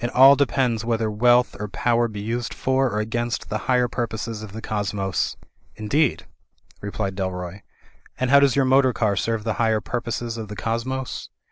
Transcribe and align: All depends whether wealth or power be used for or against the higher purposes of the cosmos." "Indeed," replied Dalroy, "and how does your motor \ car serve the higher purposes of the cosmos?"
All 0.15 0.35
depends 0.35 0.83
whether 0.83 1.11
wealth 1.11 1.55
or 1.59 1.67
power 1.67 2.07
be 2.07 2.21
used 2.21 2.55
for 2.55 2.89
or 2.89 2.99
against 2.99 3.49
the 3.49 3.59
higher 3.69 3.87
purposes 3.87 4.41
of 4.41 4.51
the 4.51 4.59
cosmos." 4.59 5.37
"Indeed," 5.75 6.25
replied 6.81 7.15
Dalroy, 7.15 7.61
"and 8.19 8.31
how 8.31 8.39
does 8.39 8.55
your 8.55 8.65
motor 8.65 8.93
\ 8.93 8.93
car 8.93 9.15
serve 9.15 9.43
the 9.43 9.53
higher 9.61 9.79
purposes 9.79 10.37
of 10.37 10.47
the 10.47 10.55
cosmos?" 10.55 11.29